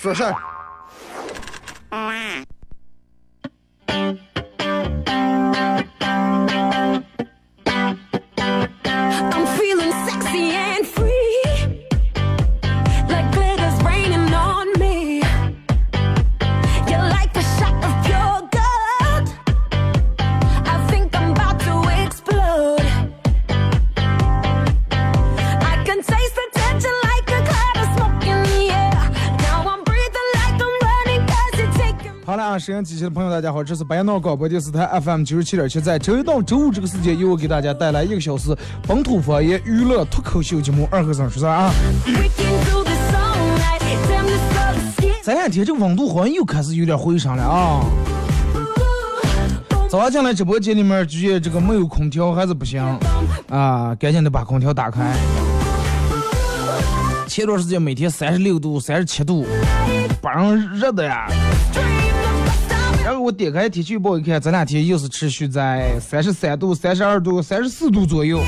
[0.00, 0.24] 说事
[32.70, 41.72] 收音机前的朋友，大家好，这是白杨闹广播电视台 FM 九十七点七，在周一到周五这个时间，由我给大家带来一个小时本土方言娱乐脱口秀节目《二和尚说事儿》啊。
[44.96, 45.10] Skin.
[45.24, 47.80] 这两天这个温度好像又开始有点回升了啊。
[49.88, 52.80] 早上进来直播间里面，直接这个没有空调还是不行
[53.48, 55.12] 啊，赶紧的把空调打开。
[57.26, 59.44] 前段时间每天三十六度、三十七度，
[60.22, 61.26] 把人热的呀。
[63.10, 68.38] 然后我点开天气预报一看，这两天又是持续在三十三度、三十二度、三十四度左右。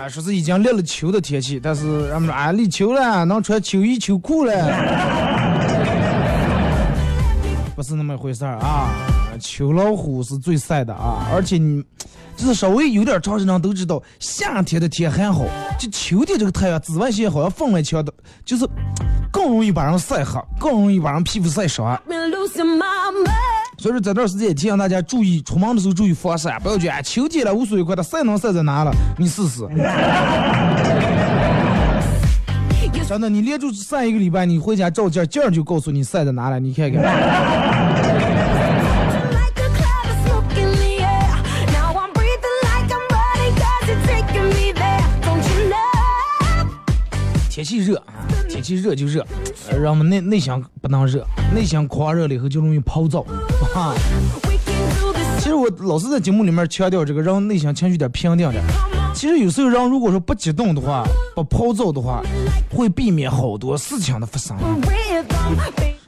[0.00, 4.54] 啊，说是已经立了秋的天气，但是人们说啊，立秋了，能穿秋衣秋裤了，
[7.76, 8.88] 不是那么回事儿啊。
[9.38, 11.82] 秋老虎是最晒的啊，而且你
[12.36, 15.44] 就是稍微有点常识的人都知道，夏天的天还好，
[15.78, 18.12] 就秋天这个太阳紫外线好像分外强的，
[18.44, 18.66] 就是
[19.30, 22.00] 更容易把人晒黑，更容易把人皮肤晒伤。
[23.78, 28.92] 所以说这段时间也提醒大家注意，出门的时候注意防晒，不要觉得哎秋天了无所谓，快它晒能晒在哪了？
[29.18, 29.66] 你试试。
[33.06, 37.93] 真的，你连住晒一个礼拜，你回家照镜，镜就告诉你晒在哪了，你看看。
[47.54, 49.24] 天气热啊，天气热就热，
[49.70, 53.24] 呃让我们内内向不能热，内向狂热了以后就容易暴躁
[53.72, 53.94] 啊。
[55.38, 58.60] 其实我老是在节目里面强调这个，让内向情绪点平定点。
[59.14, 61.04] 其实有时候人如果说不激动的话，
[61.36, 62.20] 不暴躁的话，
[62.72, 64.56] 会避免好多事情的发生。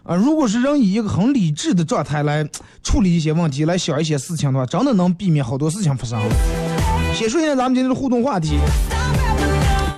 [0.03, 2.45] 啊，如果是人以一个很理智的状态来
[2.83, 6.21] 处理一些问题，来想一些事情的话，真的能避免好多事情发生。
[7.15, 8.59] 先说一下咱们今天的互动话题，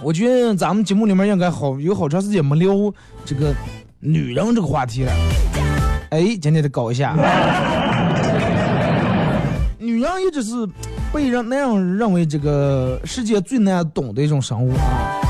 [0.00, 2.72] 我觉得咱们节目里面应该好有好长时间没聊
[3.24, 3.52] 这个
[3.98, 5.12] 女人这个话题了。
[6.10, 7.16] 哎，今天得搞一下。
[9.78, 10.54] 女人一直是
[11.12, 15.20] 被人那样认为这个世界最难懂的一种生物啊。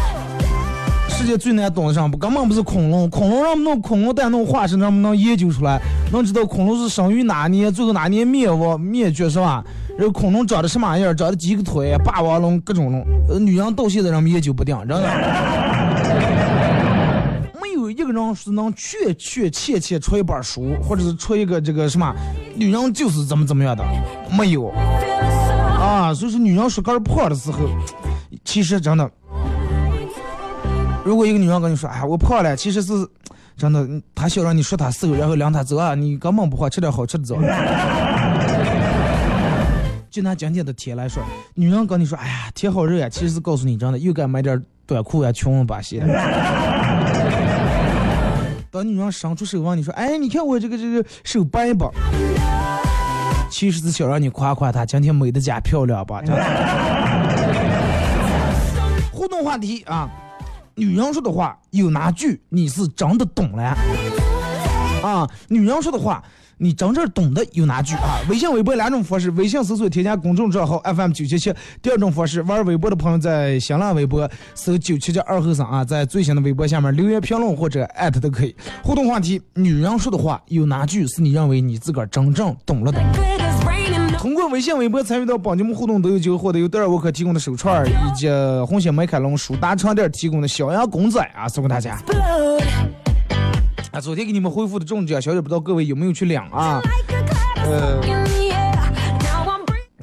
[1.09, 5.81] 世界最难懂的生物根本不是恐龙，恐龙让我们弄恐龙蛋弄化石，能不能研究出来，
[6.11, 9.63] 能知道恐龙是生于哪年，最后哪年灭亡灭绝是吧？
[9.97, 15.03] 然后恐龙长得什么样，长得几个腿，霸王龙各种龙，呃，女人到现在人们研究不定，真的。
[17.61, 22.15] 没有一个人是能确确切切出一本书，或者是出一个这个什么，
[22.57, 23.85] 女人就是怎么怎么样的，
[24.31, 26.15] 没有啊。
[26.15, 27.59] 所以说，女人说根破的时候，
[28.45, 29.11] 其实真的，
[31.05, 32.93] 如果一个女人跟你说，哎，我破了，其实是
[33.59, 37.37] 真的，他想让你说他瘦，然后让他走啊，你根本不会，吃点好吃的走。
[40.09, 41.23] 就拿今天的天来说，
[41.55, 46.07] 女人跟你说，哎呀，天好热呀，其实是告诉你真的，又该买点短裤呀、裙子把戏了。
[48.71, 51.93] 当女人伸出手问你说，哎，你看我这个这个手白不？
[53.51, 56.23] 其实是想让你夸夸她今天美的假漂亮吧？
[56.23, 56.43] 真的。
[59.13, 60.09] 互动话题啊，
[60.79, 63.77] 女人说的话有哪句你是真的懂了？
[65.03, 66.23] 啊，女人说的话，
[66.59, 68.21] 你真正懂的有哪句啊？
[68.29, 71.53] 微信、微博两种方式，微信搜索添加公众账号 FM 九七七；
[71.83, 78.55] 第二种方式，玩微博的朋友在新浪微博搜九七七二后生啊，在最新的微博下面留言评论或者艾特都可以。
[78.85, 83.48] 互动话题，女人说的话有哪句是你认为你自个儿真正懂了的？
[84.19, 88.29] 通过微信、微博参与到本节目互动都有机会获得由德尔沃克提供的手串，以及
[88.67, 91.97] 红星美凯龙舒达床垫提供的小羊公仔啊，送给大家。
[93.93, 98.19] 啊，昨天给你们回复的中奖小姐，不知道各位有没有去领啊 breathing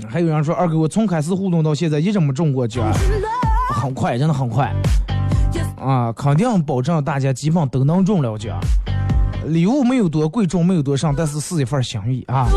[0.08, 2.90] 还有人说二哥，我从开始互动到现在一直没中过奖.
[3.76, 4.74] 很快，真的很快
[5.78, 8.58] 啊，肯定保证大家基本都能中了奖。
[9.48, 12.48] 礼物没有多贵重，没有多上，但是是一份心意啊。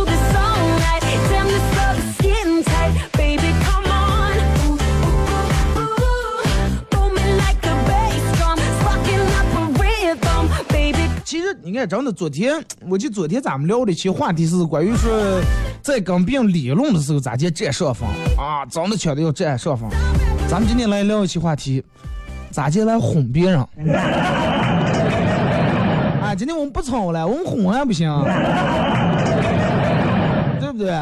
[11.68, 12.54] 你看，真的，昨天
[12.88, 15.12] 我记得昨天咱们聊的一期话题是关于说，
[15.84, 19.86] 在跟别人理论的时候咋介占上风啊，真的强调要占上风。
[20.48, 21.84] 咱们今天来聊一期话题，
[22.50, 23.60] 咋介来哄别人？
[26.22, 28.08] 啊，今天我们不吵了，我们哄还不行，
[30.58, 30.98] 对不对？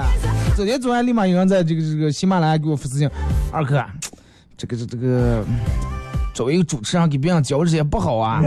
[0.56, 3.08] 昨天昨晚立马有人在这个这个喜马拉雅给我发私信，
[3.52, 3.80] 二哥，
[4.56, 5.44] 这个这这个，
[6.34, 8.42] 作为一个主持人给别人教这些不好啊。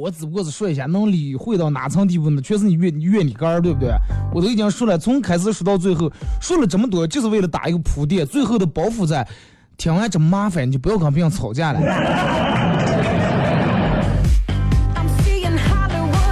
[0.00, 2.40] 我只不过是说一下，能理会到哪层地步呢？
[2.40, 3.92] 全是你越你怨你杆儿，对不对？
[4.32, 6.10] 我都已经说了，从开始说到最后，
[6.40, 9.28] 说了这么多，就是为了打一个铺垫，最后的包袱在，
[9.76, 11.80] 听完这么麻烦，你就不要跟别人吵架了。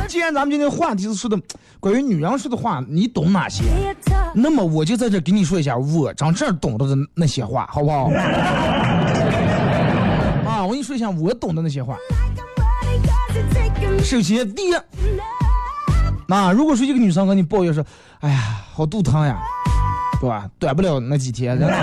[0.08, 1.38] 既然咱们今天话题是说的
[1.78, 3.64] 关于女人说的话，你懂哪些？
[4.34, 8.10] 那么我就在这给你说一下我真正懂得的那些话，好不好？
[10.46, 11.94] 啊，我跟你说一下我懂的那些话。
[14.02, 14.74] 首先，第一，
[16.26, 17.84] 那如果说一个女生跟你抱怨说，
[18.20, 18.38] 哎呀，
[18.72, 19.38] 好肚疼呀，
[20.20, 20.48] 对吧？
[20.58, 21.74] 短不了那几天，真的。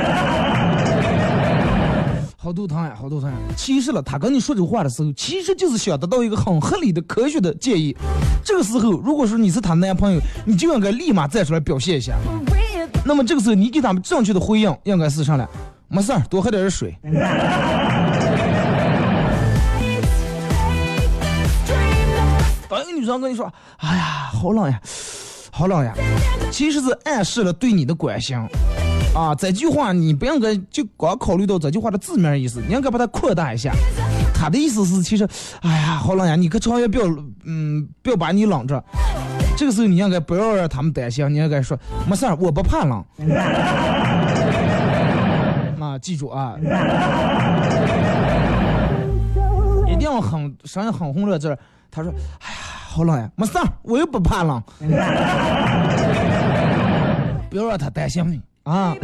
[2.38, 3.36] 好肚疼呀，好肚疼呀。
[3.56, 7.96] 其实了，她跟你说这话的时候，其实就是想得到一个很合理的、科学的建议。
[8.44, 12.16] 这个时候，如果说你是她男朋友，你就应该立马站出来表现一下。
[13.04, 15.48] 那么这个时候，你给他们正确的回应应该是上来，
[15.88, 16.96] 没事儿，多喝点水。
[23.06, 23.46] 女生跟你说，
[23.78, 24.82] 哎呀，好冷呀，
[25.52, 25.94] 好冷呀，
[26.50, 28.36] 其实是暗示了对你的关心。
[29.14, 33.72] 啊，这句话你不应该就光考虑到这句话的字面意思，你应该把它扩大一下。
[34.34, 35.24] 他的意思是，其实，
[35.62, 37.06] 哎呀，好冷呀，你可千万不要，
[37.44, 38.84] 嗯，不要把你冷着。
[39.56, 41.78] 这个时候你应该不要让他们担心，你应该说
[42.10, 43.06] 没事儿，我不怕冷。
[45.80, 46.56] 啊，记住啊，
[49.88, 51.56] 一定要很声音很洪亮，这
[51.92, 52.12] 他说，
[52.42, 52.65] 哎呀，
[52.96, 54.64] 好冷呀，没事儿，我又不怕冷。
[57.50, 58.96] 不要让他担心你啊！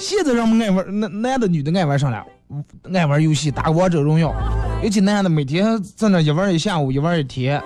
[0.00, 2.24] 现在人们爱玩，男男的女的爱玩上了，
[2.92, 4.34] 爱玩游戏，打王者荣耀，
[4.82, 7.62] 尤其男的每天在那一玩一下午，一玩一天，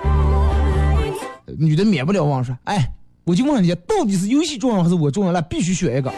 [1.59, 2.87] 女的免不了忘说，哎，
[3.25, 5.33] 我就问你，到底是游戏重要还是我重要？
[5.33, 6.13] 那必须选一个。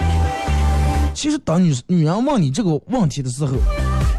[1.14, 3.52] 其实当女女人问你这个问题的时候，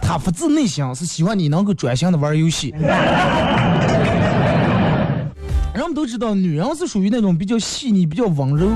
[0.01, 2.73] 她发自内心是希望你能够专心的玩游戏。
[5.93, 8.69] 都知道，女人是属于那种比较细腻、比较温柔，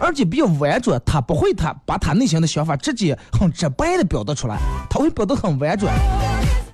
[0.00, 1.00] 而且比较婉转。
[1.04, 4.56] 她不会她把她内心的想法直接很直白的表达出来，
[4.88, 5.92] 她会表达很婉转。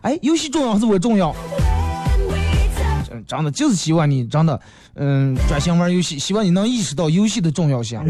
[0.03, 1.35] 哎，游戏重要还是我重要？
[3.09, 4.61] 真真的就是希望你真的，
[4.95, 8.01] 嗯，专心玩游戏，希望你能意识到游戏的重要性。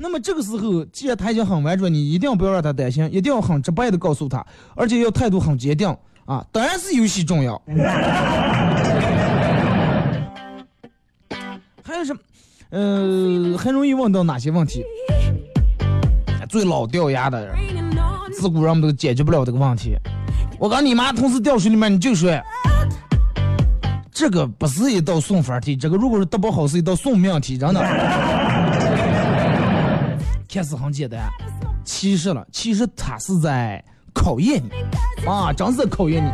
[0.00, 4.44] 那么这个时候，既然他已经很婉转，你一定不要让他担心，一定要很直白的告诉他，
[4.74, 5.88] 而且要态度很坚定
[6.24, 6.44] 啊！
[6.50, 7.60] 当然是游戏重要。
[11.88, 12.20] 还有什么？
[12.68, 14.84] 呃，很容易问到哪些问题？
[16.46, 17.50] 最老掉牙的，
[18.34, 19.96] 自古人们都解决不了这个问题。
[20.58, 22.30] 我跟你妈同时掉水里面，你就说，
[24.12, 27.80] 这个不是一道送分题，这个如果是答不好是一道送命题，真的。
[30.46, 31.26] 看似很简单，
[31.86, 34.70] 其实了，其实他是在考验你
[35.26, 36.30] 啊，真是考验你。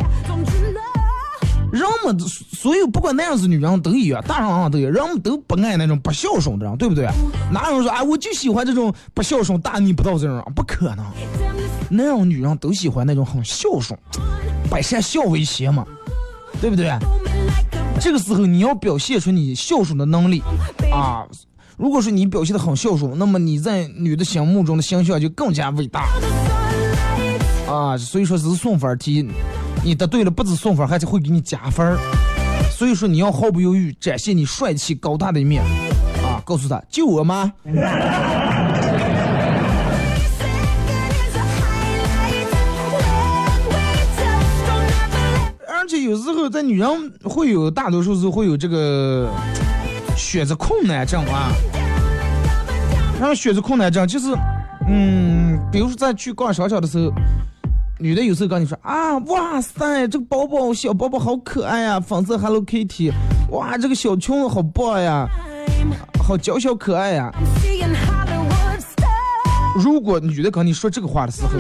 [1.75, 7.09] 人们所有不管男人是女人都一样，大人啊都一样，人们都不爱那种不孝顺的人，对不对？
[7.53, 10.45] 哪有人说哎，我就喜欢这种不孝顺、大逆不道这种人？
[10.55, 13.99] 不可能，Damn this 男人女人都喜欢那种很孝顺，
[14.71, 15.85] 百善孝为先嘛，
[16.61, 16.97] 对不对？
[18.01, 20.43] 这个时候你要表现出你孝顺的能力
[20.93, 21.27] 啊。
[21.77, 26.07] 如果说你表现的很孝顺，那么你在女的心目中的形象就更加伟大
[27.69, 27.99] 啊。
[27.99, 29.29] 所以说这是送分题，
[29.83, 31.97] 你答对了不止送分，还是会给你加分。
[32.71, 35.63] 所以说你要毫不犹豫展现你帅气高大的一面
[36.25, 36.43] 啊！
[36.45, 37.53] 告诉他就我妈，
[45.69, 49.31] 而且有时候在女人会有，大多数是会有这个
[50.17, 51.53] 选择困难症啊。
[53.21, 54.35] 然后选择困难症就是，
[54.89, 57.13] 嗯，比如说在去逛商场的时候，
[58.01, 63.13] 女的有时候跟你说啊，哇塞，这个包包小包包好可爱呀、粉色 Hello Kitty，
[63.51, 65.29] 哇，这个小裙子好棒呀，
[66.21, 67.33] 好娇小可爱呀、
[69.77, 71.51] 如果女的跟你说这个话的时候，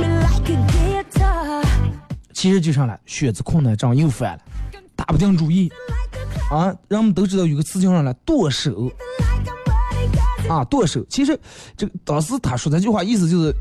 [2.32, 4.40] 其实就上来血字困难症又犯了，
[4.96, 5.70] 打不定主意
[6.50, 6.74] 啊。
[6.88, 8.90] 人们都知道有个词叫上来剁手
[10.48, 11.04] 啊，剁手。
[11.08, 11.38] 其实
[11.76, 13.54] 这个当时他说这句话意思就是，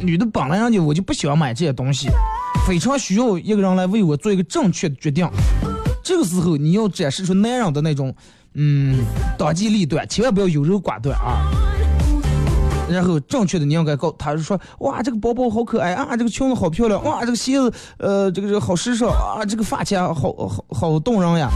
[0.00, 2.08] 女的本来人家我就不喜欢买这些东西，
[2.66, 5.28] 非常需要一个人来为我做一个正确的决定。
[6.02, 8.14] 这个时候你要展示出男人的那种，
[8.54, 9.04] 嗯，
[9.38, 11.50] 当机立断，千万不要优柔寡断啊。
[12.90, 21.48] 然后正确的你应该告，他是说，哇，这个包包好可爱啊，这个裙子好漂亮，哇，这个鞋子，呃，这个这个好时尚啊，这个发卡好好好动人呀。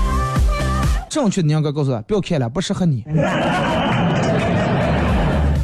[1.10, 3.04] 正确的你应该告诉他，不要看了，不适合你。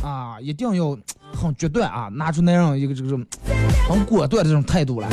[0.03, 0.97] 啊，一定要
[1.35, 3.19] 很决断啊，拿出那样一个这个
[3.89, 5.09] 很果断的这种态度来。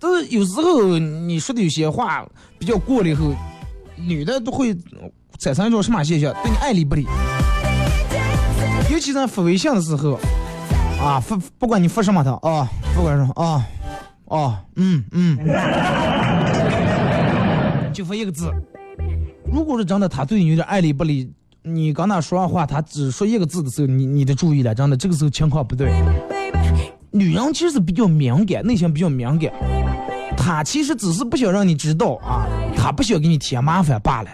[0.00, 2.24] 但是有时候你说的有些话
[2.58, 3.34] 比较过了以后，
[3.96, 4.76] 女的都会
[5.38, 6.32] 产生一种什么现象？
[6.42, 7.06] 对你爱理不理。
[8.90, 10.18] 尤其在发微信的时候，
[11.00, 13.66] 啊，发不管你发什么他啊，不管什么啊，
[14.26, 15.38] 哦，嗯嗯，
[17.92, 18.52] 就发一个字。
[19.52, 21.30] 如果是真的他对你有点爱理不理，
[21.62, 25.92] 你跟他说完话，他只说一个字的时候，你你得注意了，真的这个时候情况不对。
[27.10, 29.52] 女人其实是比较敏感，内心比较敏感。
[30.36, 32.46] 她其实只是不想让你知道啊，
[32.76, 34.30] 她不想给你添麻烦罢了。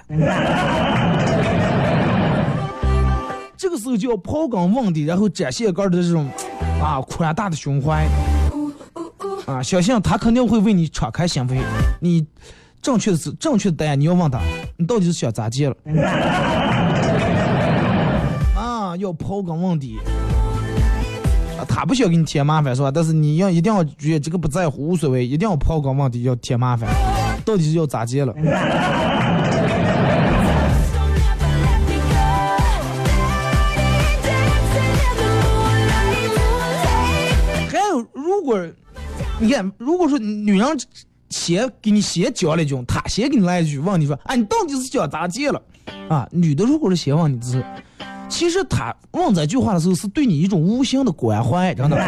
[3.56, 6.26] 这个时候就要刨根问底，然后展现个人的这种
[6.82, 8.06] 啊宽大的胸怀
[9.44, 11.60] 啊，相信他肯定会为你敞开心扉。
[12.00, 12.26] 你
[12.82, 14.40] 正确的是正确的答案，你要问他，
[14.76, 15.76] 你到底是想咋接了？
[18.56, 19.98] 啊，要刨根问底。
[21.58, 22.90] 啊，他不需要给你添麻烦是吧？
[22.90, 26.88] 但是你要一定要觉得这个不在乎，无所谓，一定要刨根问底，要添麻烦，
[27.44, 28.32] 到底是要咋接了.
[37.68, 38.58] 还有，如果
[39.38, 40.66] 你看，如果说女人
[41.30, 45.62] 先给你先讲了一句，他先给你来一句，问你说，哎，你到底是想咋接了？
[46.08, 47.64] 啊，女的如果是先问你这，
[48.28, 51.96] 其实她问这句话的时候，是对你一种无形的关怀，真的。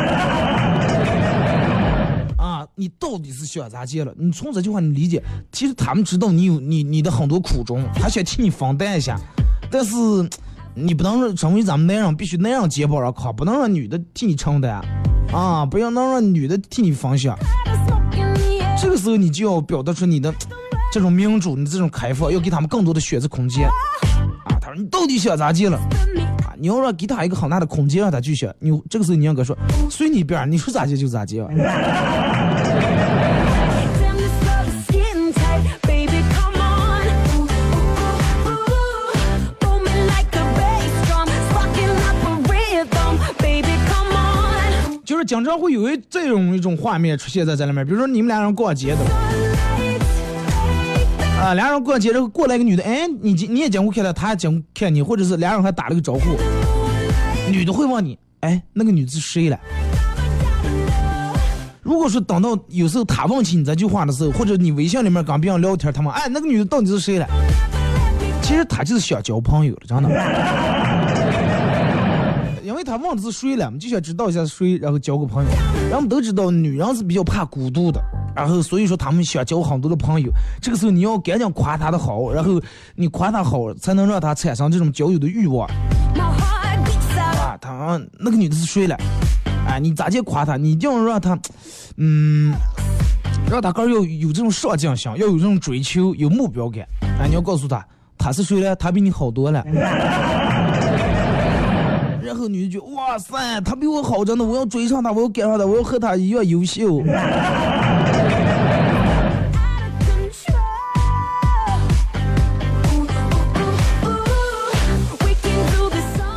[2.37, 4.13] 啊，你到底是想咋接了？
[4.19, 9.17] 你从这句话你理解，其实他们知道你有你你的很多苦衷，他想替你分担一下，
[9.71, 9.95] 但是
[10.75, 14.81] 你不能让成为咱们男人必须男人肩膀上扛，不能让女的替你承担，
[15.33, 17.39] 啊，不要能让女的替你分享。
[19.03, 20.33] 时候你就要表达出你的
[20.93, 23.67] 这种民主，你这种开放，要给他们更多的选择空间。
[23.67, 25.77] 啊，他说你到底想咋接了？
[26.45, 28.55] 啊，你要让给他一个很大的空间让他去选。
[28.61, 29.57] 你这个时候你要跟他说，
[29.91, 31.45] 随你便，你说咋接就咋接。
[45.33, 48.99] 经常会有一这种一种画面出现在这里面，比如说你们俩人逛街的，
[51.41, 56.37] 啊，俩人逛街，然后过来一个女的，哎，你你也经过看她，她也经过看你，或者是俩人还打了个招呼，
[57.51, 59.59] 女的会问你，哎，那个女的是谁了？
[61.81, 67.27] 如果说等到有时候他问起你这句话的时候，或者你微信里面跟别人聊天，他问，哎，那个女的到底是谁了？
[68.43, 70.11] 其实他就是想交朋友了，真的。
[72.85, 75.51] 他忘记是谁了，我们就想知道一下是谁，然后交个朋友。
[75.83, 78.01] 然后我们都知道女人是比较怕孤独的，
[78.35, 80.31] 然后所以说他们想交很多的朋友。
[80.61, 82.61] 这个时候你要赶紧夸她的好，然后
[82.95, 87.59] 你夸她好，才能让她产生这种交友的欲望啊。
[87.61, 88.97] 他那个女的是谁了？
[89.69, 90.57] 哎，你咋介夸她？
[90.57, 91.39] 你一定要让她，
[91.97, 92.53] 嗯，
[93.49, 96.87] 让她个要有这种上进心，要有这种追求，有目标感。
[97.21, 97.85] 哎，你要告诉她，
[98.19, 98.75] 她是谁了？
[98.75, 99.63] 她比你好多了。
[102.33, 107.03] 然后女的就哇塞，他比我好着呢，我要追上他，我要赶上他，我要和他一样优秀。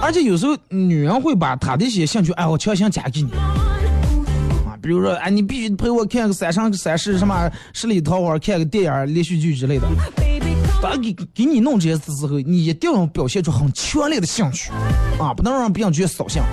[0.01, 9.87] 而且有时候女人会把她的一些兴趣爱好强行加给你啊，比如说，哎，你必须陪我看个三生三世什么十里桃花，看个电影、连续剧之类的。
[10.85, 14.71] 我给给你弄这些事的时候，你一定要表现出很强烈的兴趣
[15.19, 16.43] 啊，不能让别人觉得扫兴。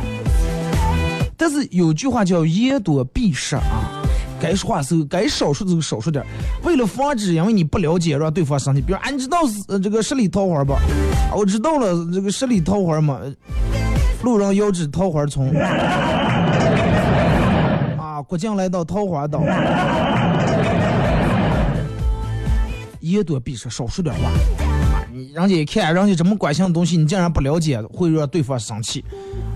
[1.37, 3.63] 但是有句话叫言多必失啊，
[4.41, 6.25] 该说话时候该少说的时候少说点，
[6.63, 10.77] 为了防止因为你不了解让对方生气，比如啊，你知道是、呃、这个十里桃花吧？
[11.31, 13.21] 啊，我知道了，这个十里桃花嘛，
[14.23, 15.55] 路人遥知桃花村。
[17.99, 19.43] 啊，国境来到桃花岛。
[23.11, 24.31] 言多必失，少说点话。
[25.13, 29.05] 你人家一看人家这么关心的东西，你竟然不了解，会让对方生气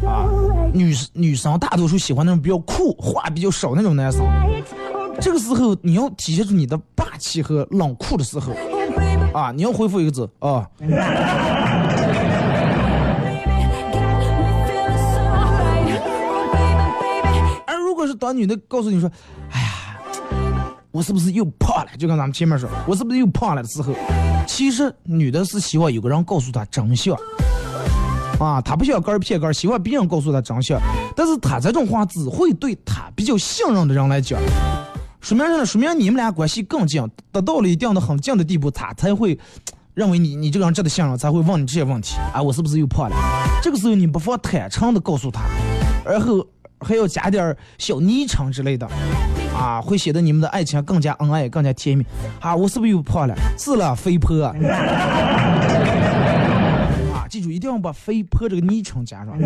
[0.04, 0.28] 啊。
[0.74, 4.20] 女女生大多数喜欢那种比较酷、话比较少那种男生。
[5.18, 8.52] 这个时候你要体现出你的霸气和冷酷的时候
[9.32, 10.68] 啊，你要回复一个字啊。
[17.66, 19.10] 而如果是当女的告诉你说，
[20.96, 21.90] 我是不是又胖了？
[21.98, 23.92] 就跟咱们前面说，我是不是又胖了的时候，
[24.46, 27.14] 其实女的是希望有个人告诉她真相。
[28.40, 30.80] 啊，她不想干儿骗干，希望别人告诉她真相。
[31.14, 34.40] 但是她这种话只会对她比较信任的人来讲。
[35.20, 35.66] 说明什么？
[35.66, 39.38] 说明你们俩关系更近，达到了一定的很近的地步，他才会
[39.92, 42.16] 认为你你这个人值得信任，才会问你这些问题。
[42.32, 43.16] 啊，我是不是又胖了？
[43.62, 45.42] 这个时候你不妨坦诚的告诉他，
[46.06, 46.46] 然后
[46.80, 48.88] 还要加点小昵称之类的，
[49.54, 52.04] 啊，会显得你们的爱情更加恩爱，更加甜蜜。
[52.40, 53.34] 啊，我是不是又胖了？
[53.58, 54.44] 是了，肥婆。
[57.14, 59.38] 啊，记住一定要把肥婆这个昵称加上。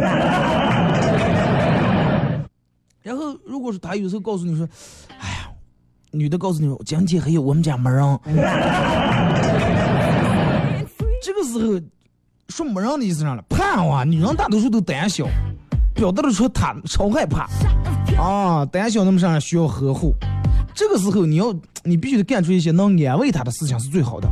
[3.02, 4.68] 然后，如果是他有时候告诉你说，
[5.18, 5.46] 哎呀。
[6.12, 8.02] 女的告诉你说：“今天还有我们家没人。
[11.22, 11.80] ”这个时候
[12.48, 14.02] 说没人的意思上了，怕哇！
[14.02, 15.24] 女人大多数都胆小，
[16.00, 17.46] 表达的出他超害怕
[18.18, 20.14] 啊，胆小那么上需要呵护。
[20.74, 21.54] 这个时候你要
[21.84, 24.26] 你必须得干出一些能安慰他的事情是最好的。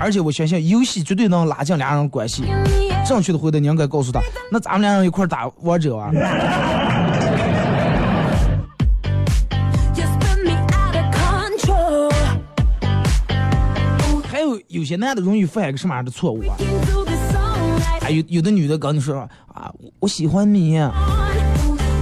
[0.00, 2.42] 而且我相信游戏绝对能拉近俩人关系。
[3.06, 4.20] 正确的回答你应该告诉他
[4.50, 6.10] ：“那咱们俩人一块打王者啊。”
[14.26, 16.56] 还有些男的容易犯一个什么样的错误啊？
[18.10, 19.16] 有有的女的跟你说
[19.52, 20.74] 啊，我喜欢你，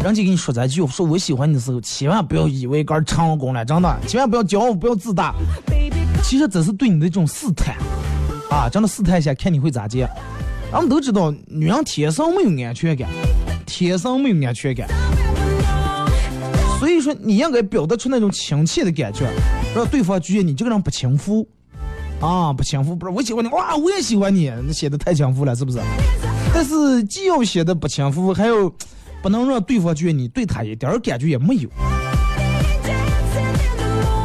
[0.02, 5.34] 人家跟你说这句说我喜欢你的时候，千万不要以为儿成功了，真的，千万不要骄傲，不要自大。
[6.22, 7.76] 其实这是对你的一种试探
[8.50, 10.08] 啊，真的试探一下，看你会咋接。
[10.72, 13.08] 咱们都知道，女人天生没有安全感，
[13.64, 14.88] 天生没有安全感，
[16.78, 19.30] 所以说你应该表达出那种亲切的感觉，
[19.74, 21.46] 让对方觉得你这个人不轻浮。
[22.20, 25.78] 啊，不轻浮不是我喜欢你哇，我也喜欢你，那写的太轻浮了，是不是？
[26.54, 28.72] 但是既要写的不轻浮，还有
[29.22, 31.68] 不能让对方觉得你对他一点感觉也没有。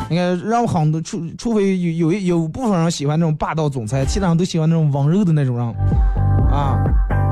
[0.09, 5.65] 你看，让很多除除非有有有部分人喜欢那种霸道总裁，其他人都喜欢那种温柔的那种人。
[6.49, 6.77] 啊，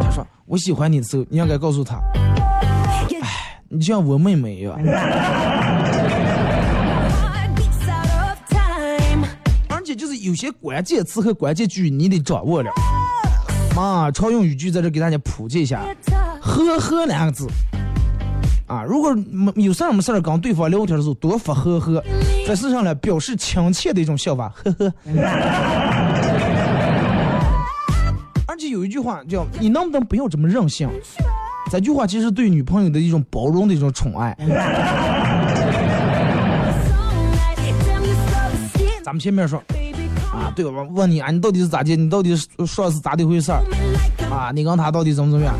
[0.01, 4.77] 他说我喜欢你的时候，你应该告诉他，哎，你就像我妹妹一样。
[10.29, 12.71] 有些关键词和关键句你得掌握了。
[13.75, 15.83] 妈，常用语句在这给大家普及一下
[16.39, 17.47] ，“呵呵”两个字。
[18.67, 19.17] 啊，如果
[19.55, 22.03] 有事儿没事儿跟对方聊天的时候多发“呵呵”，
[22.47, 24.93] 在世上呢表示亲切的一种笑法，呵呵。
[28.45, 30.87] 而且有一句话叫“你能不能不要这么任性”，
[31.71, 34.37] 这句话其实对女朋友的一种包容的一种宠爱。
[39.03, 39.63] 咱们前面说，
[40.55, 40.83] 对吧？
[40.91, 41.95] 问你啊，你到底是咋的？
[41.95, 43.63] 你到底是说是咋的回事儿？
[44.31, 45.55] 啊，你跟他到底怎么怎么样？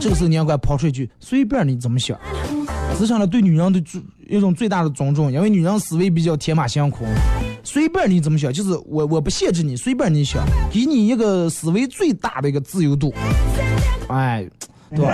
[0.00, 2.18] 这个时候你要给他抛出一句，随便你怎么想，
[2.94, 7.06] 实际上，对女人的最一种最大的尊重，因为女人思维比较天马行空，
[7.62, 13.14] 随便你怎么想，就是我我不限制你，随便你想，给你一个思维最大的一个自由度，
[14.08, 14.46] 哎，
[14.90, 15.12] 对吧？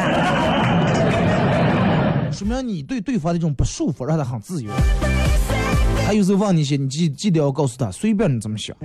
[2.32, 4.70] 说明你对对方的这种不束缚，让他很自由。
[6.04, 8.76] 他有时候问你些，你记记得要告诉他，随便你怎么想。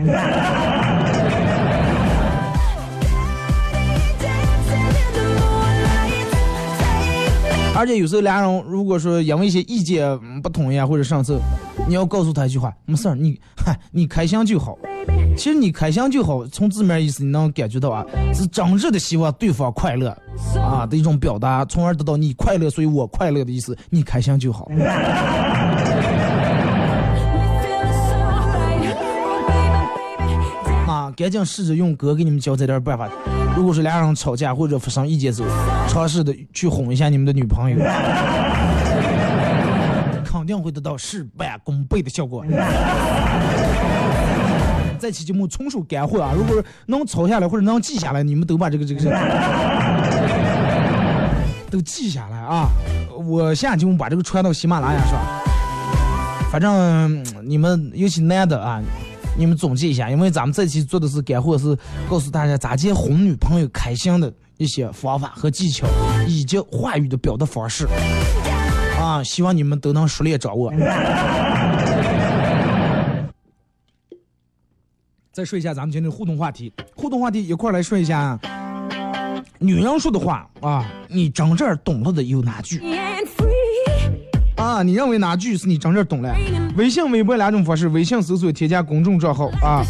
[7.80, 11.40] 而且有时候俩人如果说因为一些意见不统一啊，或者上次，
[11.88, 14.76] 你要告诉他一句话，没事儿，你嗨，你开心就好。
[15.38, 20.10] 其实你开心就好，从字面意思你能感觉到啊，是真挚的希望对方快乐
[20.60, 24.68] 啊的一种表达，从而得到你快乐，所以我快乐的意思，你开心就好。
[31.18, 33.10] 赶紧试着用哥给你们教这点办法。
[33.56, 35.50] 如果是俩人吵架或者发生意见时候，
[35.90, 37.78] 尝试的去哄一下你们的女朋友，
[40.24, 42.46] 肯定会得到事半功倍的效果。
[45.00, 46.34] 这期节目纯属干货啊！
[46.38, 49.18] 如果能抄下来或者能记下来，你们都把这个这个这个
[51.72, 52.70] 都记下来啊！
[53.26, 55.20] 我下节目把这个传到喜马拉雅上。
[56.52, 58.80] 反正你们尤其男的啊。
[59.38, 61.78] 你们总结一下，因为咱们这期做的是干货，是
[62.10, 65.88] 告诉大家咋接哄女朋友开心的一些方法和技巧，
[66.28, 67.88] 以及话语的表达方式。
[69.00, 70.74] 啊，希望你们都能熟练掌握。
[75.32, 78.40] 再说一下咱们今天的互动话题，互动话题一块来说一下，
[79.60, 82.82] 女人说的话啊，你真正懂了的有哪句？
[84.58, 86.36] 啊你认为哪句是你真正懂的
[86.76, 89.84] 微信微博两种方式微信搜索添加公众账号啊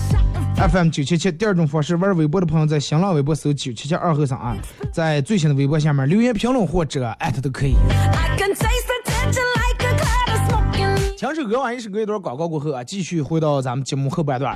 [0.58, 1.32] fm 九七七。
[1.32, 4.56] 第二种方式玩微博的朋友在新浪微博搜九七七二和尚啊
[4.92, 7.76] 在最新的微博下面留言评论或者艾特都可以。
[11.18, 14.56] 抢首歌完一首歌一段广告过后啊继续回到咱们节目后半段。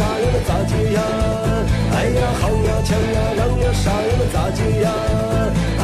[0.00, 0.24] 啥呀？
[0.32, 0.98] 那咋接呀？
[1.92, 4.10] 哎呀，好呀，强呀，让呀，啥呀？
[4.18, 4.88] 那咋接呀？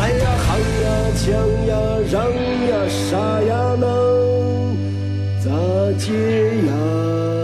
[0.00, 0.88] 哎呀，好呀，
[1.20, 1.26] 强
[1.66, 1.70] 呀，
[2.10, 3.76] 让呀，啥呀？
[3.78, 3.84] 能
[5.44, 5.46] 咋
[5.98, 6.08] 接
[6.66, 7.35] 呀？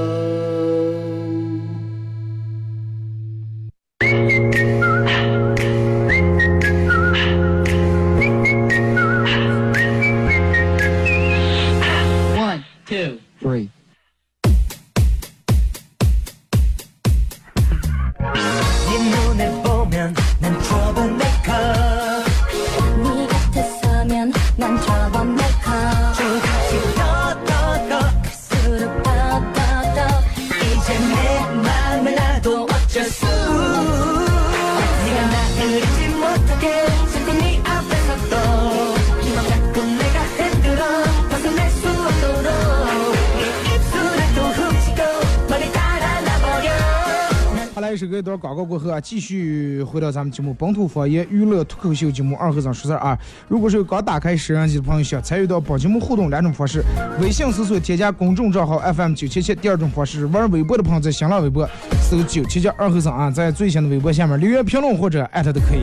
[49.03, 53.19] 继续回到咱们节目本土方言娱乐脱口秀节目二和尚说事儿啊。
[53.49, 56.83] 如果是刚打开摄像机的朋友，想参与到本节目互动两种方式：
[57.21, 61.69] 微信搜索添加公众账号 FM 九七七；第二种方式，玩微博的朋友在新浪微博
[62.01, 65.83] 搜九七七二和尚啊，在最新的微博下面留言评论或者艾特都可以。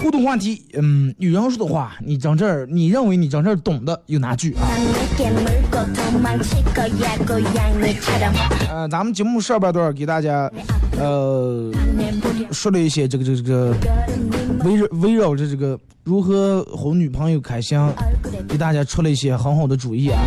[0.00, 4.68] 互动话题，嗯，女人说的话，你整这儿，你认为你整这儿懂的有哪句啊？
[8.70, 10.50] 呃，咱们节目上半段给大家，
[10.98, 11.72] 呃，
[12.52, 13.74] 说了一些这个这个这个
[14.64, 17.78] 围绕围绕着这个如何哄女朋友开心，
[18.48, 20.20] 给大家出了一些很好的主意啊，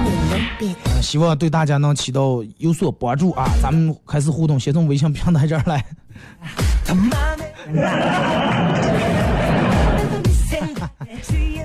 [1.02, 3.48] 希望对大家能起到有所帮助啊。
[3.62, 5.86] 咱们开始互动，先从微信平台这儿来。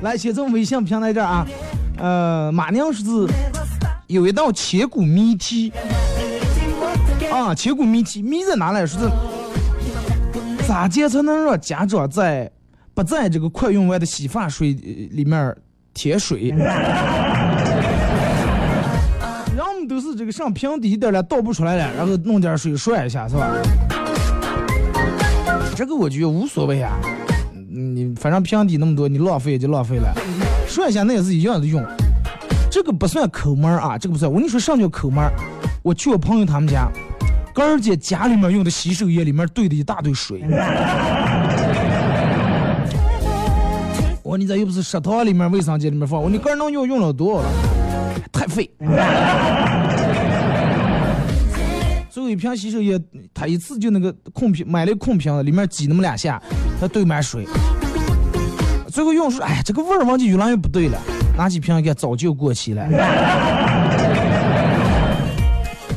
[0.04, 1.46] 来，先从微信平台这啊，
[1.96, 3.02] 呃，马娘是
[4.06, 5.72] 有一道千古谜题
[7.32, 8.86] 啊，千古谜题，谜在哪来？
[8.86, 9.08] 说是
[10.68, 12.52] 咋接才能让家长在
[12.92, 15.56] 不在这个快用完的洗发水里面
[15.94, 16.50] 添水？
[16.50, 16.58] 人
[19.56, 23.50] 们都是这个上平底点了倒不出来了，然后弄点水涮一下，是吧？
[25.74, 26.92] 这个我觉得无所谓啊，
[27.76, 30.14] 你反正平底那么多，你浪费也就浪费了，
[30.68, 31.84] 涮一下那也是一样的用。
[32.70, 34.30] 这个不算抠门啊，这个不算。
[34.30, 35.24] 我跟你说上叫抠门？
[35.82, 36.88] 我去我朋友他们家，
[37.52, 40.40] 哥儿姐家里面用的洗手液里面兑的一大堆水。
[44.22, 47.48] 我说你咋又不是食堂里面卫生间里面放，我说你个人能用用了多少了？
[48.30, 48.70] 太费。
[52.14, 52.96] 最后一瓶洗手液，
[53.34, 56.40] 他一次就那个空瓶买了空瓶子，里面挤那么两下，
[56.80, 57.44] 他兑满水。
[58.86, 60.96] 最后用说，哎呀，这个味儿闻起越来越不对了，
[61.36, 62.86] 拿起瓶给早就过期了。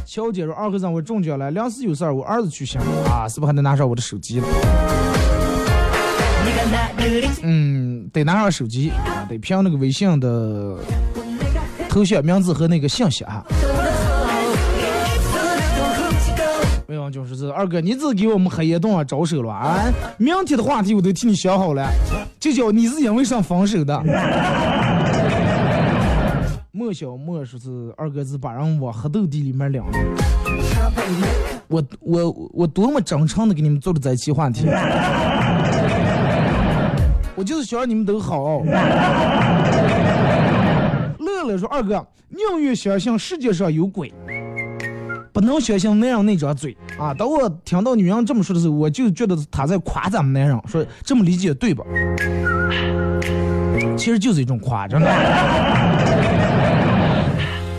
[0.07, 4.47] 乔姐说：“二和尚，我中奖了，临时有事儿，我儿子去乡啊，是不是还得拿上我的手机了？
[7.43, 10.79] 嗯，得拿上手机啊，得凭那个微信的
[11.87, 13.45] 头像、名字和那个信息啊。
[16.89, 19.91] 没有，就是这二哥，你只给我们黑夜洞啊招手了啊！
[20.17, 21.85] 明天的话题我都替你想好了，
[22.39, 24.01] 就叫你是因为啥分手的。
[26.71, 29.99] 莫小莫说是二哥是把人往黑豆地里面领的。
[31.67, 34.65] 我我我多么真诚的给你们做了这一期话题，
[37.35, 38.63] 我就是想让你们都好。
[41.19, 44.13] 乐乐说二哥宁愿相信世界上有鬼。
[45.37, 47.13] 不能相信男人那张嘴啊！
[47.13, 51.83] 当我听到女人这么说的时候，我就觉得她在夸咱们男人，说这么理解对吧？
[53.95, 54.99] 其实就是一种夸，张。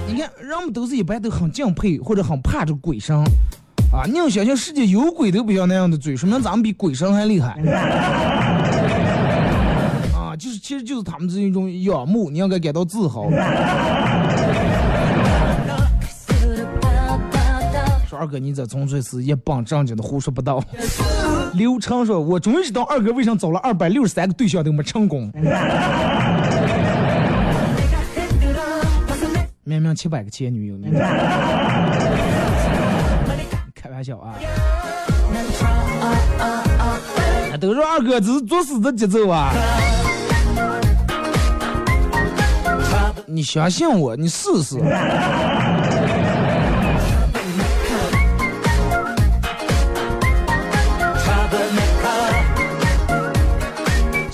[0.07, 3.17] 你看，人们都是一般都很敬佩或者很怕这鬼神
[3.93, 4.07] 啊！
[4.07, 7.61] 你要相信世界有鬼都不要那样的嘴，说明咱们比鬼神还厉害。
[10.15, 13.29] 啊，就是其实就是他们这一种仰慕，你应该感到自豪。
[18.29, 20.63] 哥，你这纯粹是一本正经的胡说八道。
[21.55, 25.33] 刘畅说：“我终于知道二哥为啥找了二百六十三个对象都没成功。
[29.65, 30.89] 明明七百个前女友，呢
[33.75, 34.35] 开玩笑啊！
[37.61, 39.53] 都说二哥这是作死的节奏啊！
[43.27, 44.77] 你相信我，你试试。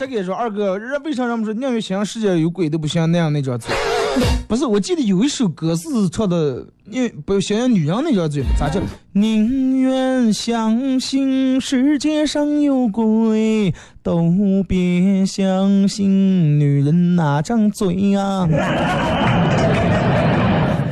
[0.04, 3.74] 这个也说二哥，人为啥人们说宁愿相信世界有鬼都不相信那样那张嘴？
[4.46, 8.48] 不是，我记得有一首歌是唱的，因为不相信女人那张嘴吗？
[8.58, 8.82] 咋叫？
[9.12, 14.30] 宁愿相信世界上有鬼，都
[14.68, 18.46] 别相信女人那张嘴啊！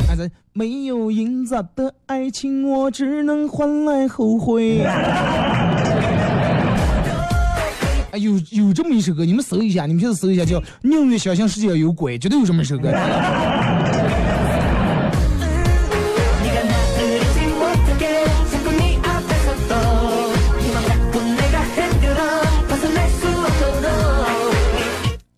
[0.08, 4.78] 还在没有银子的爱情，我只能换来后悔。
[8.12, 12.90] 哎，有有这么一首歌，你们搜一下，你们现在搜一下，叫宁愿相信世界有鬼，绝对有这么一首歌。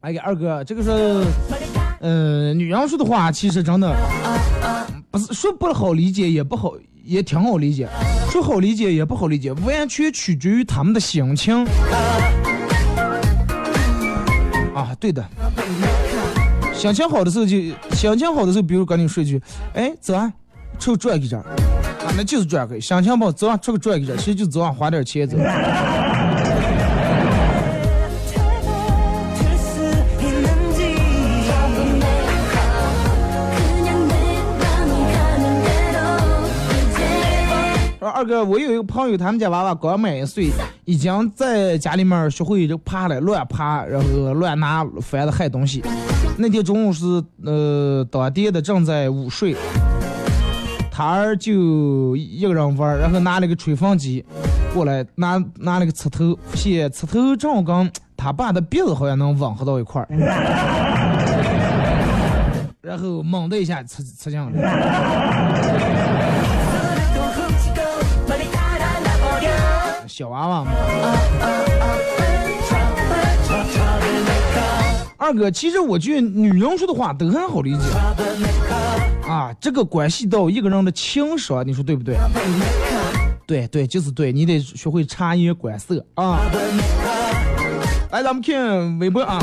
[0.00, 0.90] 哎呀，二哥，这个是
[2.00, 3.94] 呃，女人说的话，其实真的，
[5.12, 6.72] 不是说不好理解，也不好，
[7.04, 7.88] 也挺好理解，
[8.32, 11.64] 说好理解也不好理解，完全取决于他们的心情。
[14.84, 15.24] 啊，对的，
[16.74, 17.56] 心情好的时候就
[17.92, 19.40] 心情好的时候，比如赶紧说一句，
[19.72, 20.32] 哎，走啊，
[20.78, 21.48] 出去转一转，啊，
[22.16, 25.36] 那就是转个；心情不好，走啊，出去转一转，其实就走啊，花点钱走。
[38.24, 40.50] 二个，我有一个朋友，他们家娃娃刚满一岁，
[40.86, 45.82] 已经在家里面学会就爬了，乱爬，然后乱拿翻的害东西。
[46.38, 49.54] 那天中午是呃当地的正在午睡，
[50.90, 54.24] 他儿就一个人玩，然后拿了个吹风机
[54.72, 60.08] 过来，拿拿了个刺头，先刺头正好跟他爸的鼻子好像能吻合到一块儿，
[62.80, 66.13] 然后猛的一下刺刺进来。
[70.16, 70.70] 小娃娃嘛。
[75.16, 77.82] 二哥，其实我觉得女人说的话都很好理解
[79.28, 82.16] 啊，这个关系到一个人的情商，你说对不对？
[83.44, 86.38] 对对，就是对，你得学会察言观色啊。
[88.12, 89.40] 来，咱们看微博啊。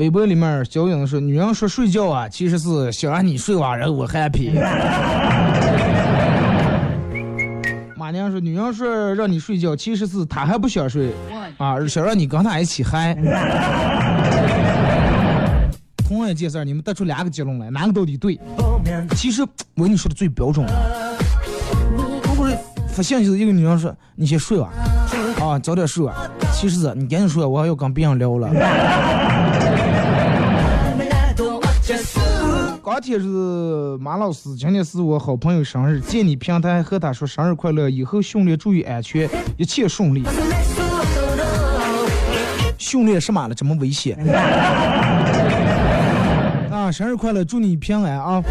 [0.00, 4.50] 微博里面小影说，女人说睡觉啊，其实是想让你睡完，然后我 happy。
[7.98, 11.12] 马娘说，女人说让你睡觉，其实是她还不想睡
[11.58, 13.14] 啊，想让你跟她一起嗨。
[16.08, 18.40] 同样一件事，你们得出两个结论来，哪个到底对？
[19.14, 19.42] 其实
[19.74, 20.72] 我跟你说的最标准了。
[22.24, 22.56] 如果是
[22.88, 24.70] 发现就是一个女人说你先睡吧，
[25.38, 26.26] 啊，早点睡吧。
[26.54, 28.48] 其实是你赶紧睡，我还要跟别人聊了。
[32.82, 33.26] 钢铁是
[34.00, 40.24] 马老师今天是我好朋友生日借你平台和他说生日快乐以后训练注意安全一切顺利。
[42.78, 44.16] 训练什么了这么危险
[46.70, 48.42] 啊生日快乐祝你平安啊。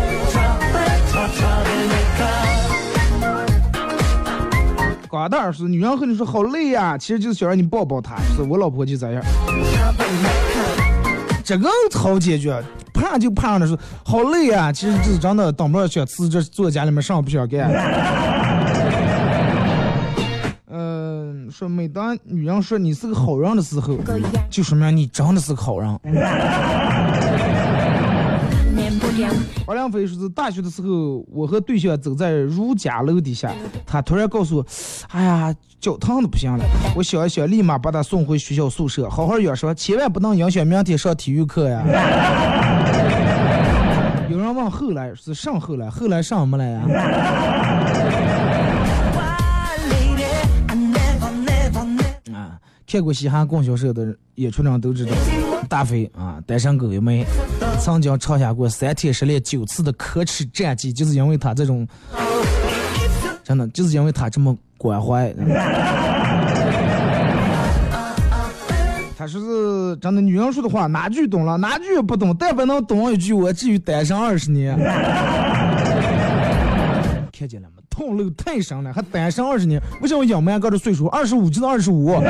[5.07, 9.23] 瓜蛋儿是女人和你说好累呀其实就是想让你抱抱她是我老婆就咋样。
[11.43, 12.63] 这个好解决
[12.99, 17.71] 怕就怕的是好累啊，其实就是真的当不了想辞职，坐家里面啥不想干。
[20.69, 23.97] 嗯、 说每当女人说你是个好人的时候，
[24.49, 25.99] 就说明你真的是个好人。
[29.69, 33.53] 王良飞说是大学的时候我和对象走在如家楼底下
[33.85, 34.65] 他突然告诉我
[35.11, 36.65] 哎呀脚疼的不行了。
[36.95, 41.83] 我想一想立马把他送回学校宿舍好好养伤千万不能影响明天上体育课呀。
[44.27, 46.81] 有人问后来是上后来后来上没来呀？
[52.89, 55.11] 看过嘻哈供销社的演出的人都知道，
[55.69, 57.23] 大飞啊，单身狗一枚，
[57.79, 61.87] 曾经创下过三天失恋九次的可耻战绩，就是因为他这种，
[63.43, 65.31] 真的就是因为他这么关怀。
[69.15, 74.75] 他说是真的，女人说的话哪句懂了，哪句不懂，但凡能懂一句，我至于单身二十年。
[77.31, 77.78] 看见了吗？
[77.99, 79.77] 痛了太深了，还单身二十年。
[79.99, 82.15] 不像我养猫哥的岁数二十五就到二十五？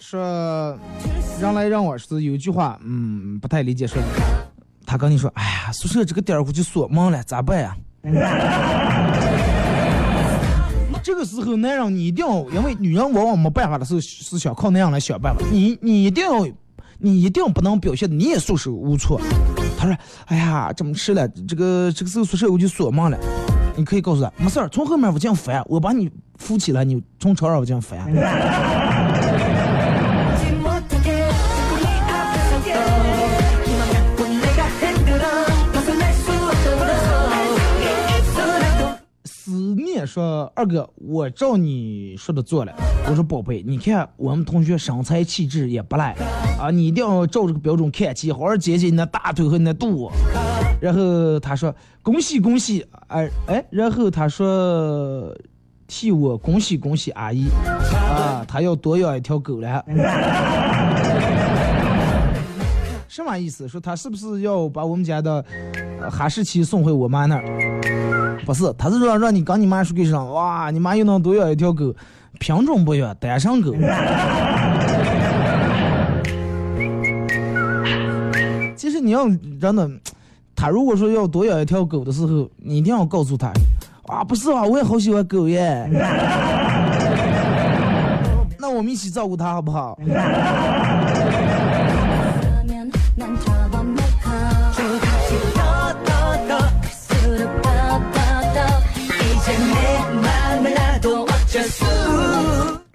[0.00, 0.76] 说
[1.40, 3.86] 让来让往是有一句话，嗯，不太理解。
[3.86, 4.02] 说
[4.84, 7.76] 他跟你说，哎呀，宿舍这个点儿我就锁门了，咋办呀？
[11.04, 16.46] 这个时候，男人你一定要，因为女人往往没办法的时候是想靠男人来想办法，你你一定要，
[16.98, 19.20] 你一定不能表现的你也束手无措。
[19.76, 19.94] 他说，
[20.24, 23.18] 哎呀，怎么吃了，这个这个时候宿舍我就锁门了。
[23.76, 28.00] 你可以告诉他，没事儿，从后面我进翻，我把你扶起来，你从床上我进翻。
[40.04, 42.72] 说：“二哥，我照你说的做了。”
[43.08, 46.14] 我说：“宝贝，你看我们同学身材气质也不赖
[46.58, 50.10] 啊，你一定要照这个标准看齐，好好减减你的大腿和你的肚。”
[50.80, 55.34] 然后他说：“恭喜恭喜！”哎哎，然后他说
[55.86, 57.48] ：“替我恭喜恭喜阿姨
[58.10, 59.84] 啊，他要多养一条狗了。”
[63.08, 63.68] 什么意思？
[63.68, 65.44] 说他是不是要把我们家的
[66.10, 67.80] 哈士奇送回我妈那儿？
[68.44, 71.94] 不是，他是说让你跟你妈说句声，哇，你妈又能多养一条狗，
[72.38, 73.74] 品种不一样，单身狗。
[78.76, 79.26] 其实你要
[79.60, 79.88] 真的，
[80.54, 83.50] 他如果说要多养一条狗的时候，你一定要告诉他，
[84.06, 85.88] 啊，不是啊，我也好喜欢狗耶。
[88.58, 89.98] 那我们一起照顾它好不好？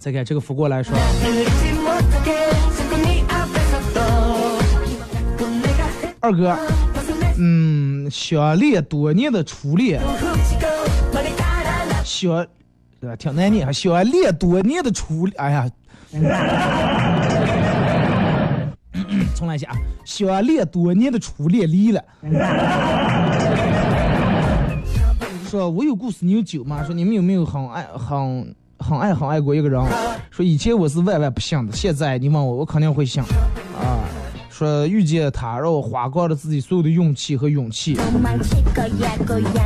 [0.09, 0.97] 看看这个福过来说，
[6.19, 6.57] 二哥，
[7.37, 10.01] 嗯，想练多年的初恋，
[12.03, 12.43] 想，
[12.99, 13.15] 对吧？
[13.15, 13.71] 挺难念。
[13.71, 15.69] 想练多年的初恋，哎呀，
[19.35, 19.77] 重来一下啊。
[20.03, 22.03] 想练多年的初恋，离了。
[25.47, 26.83] 说我有故事，你有酒吗？
[26.83, 28.55] 说你们有没有很爱很。
[28.79, 29.79] 很爱很爱过一个人，
[30.31, 33.21] 说以前我是万万不信的，现在你问我，我肯定会信。
[33.21, 33.99] 啊，
[34.49, 37.97] 说遇见他让我花光了自己所有的运气和勇气。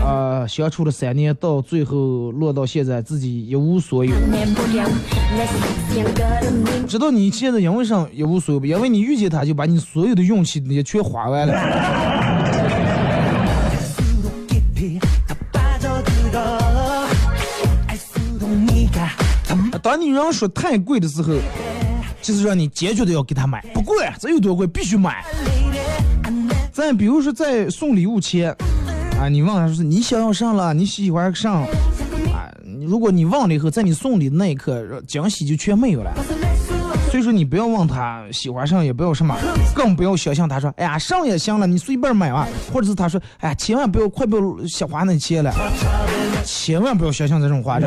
[0.04, 4.14] 啊，相处了三年，到最后落到现在，自己一无所有。
[6.88, 11.54] 知道你现在因为什么一无所有，因为你遇见他就把你所有的运气那些全花完了。
[20.04, 21.34] 女人说太贵的时候，
[22.22, 25.24] 就是让你坚决的要给她买，不贵，这有多贵必须买。
[26.72, 28.50] 再比如说在送礼物前，
[29.20, 31.62] 啊，你问他说是你想要上了，你喜欢上，
[32.34, 32.50] 啊，
[32.88, 36.12] 如果你忘了以后，在你送礼的那一刻，惊喜就全没有了。
[37.12, 39.38] 所以说你不要问他喜欢上，也不要什么，
[39.76, 45.54] 更不要想象他说，哎呀上也行了，你随便买啊，或者是他说，哎呀千万不要快不要想花那钱了，
[46.44, 47.80] 千万不要想象这种话。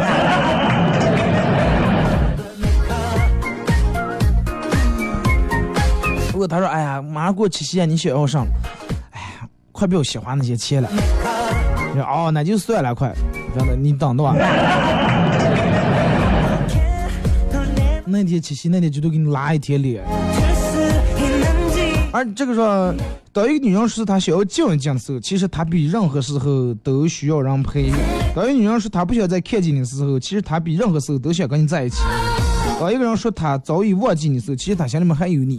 [6.36, 8.46] 如果他说哎呀马上过七夕啊你想要上。
[9.12, 10.88] 哎呀快不要喜欢那些钱了。
[12.06, 13.10] 哦那就算了快。
[13.56, 14.36] 真的你等着吧
[18.04, 20.04] 那天七夕那天绝对给你拉一天脸。
[22.12, 22.92] 而这个时候
[23.32, 27.90] 当一个女人说她想要静一静的时候其实她比任何时候都需要人陪
[28.34, 31.96] 当一个女人说她不想再看见你的时候其实她比任何时候都想跟你在一起。
[32.78, 35.58] 当一个人说她早已忘记你时候其实她心里面还有你。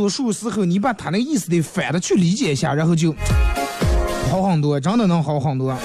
[0.00, 3.14] 多数时候，你把他那个意思得反着去理解一下，然后就
[4.30, 5.76] 好很多，真的能好很多。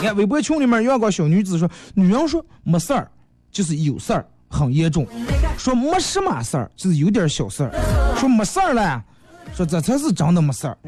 [0.00, 3.10] 你看微博群里面有个小女子说，女人说没事儿
[3.52, 5.04] 就是有事儿，很严重；
[5.58, 7.70] 说没什么事儿就是有点小事儿；
[8.16, 9.04] 说没事儿了，
[9.54, 10.78] 说这才是真的没事儿。